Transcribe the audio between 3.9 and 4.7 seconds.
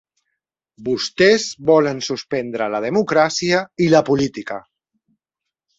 la política.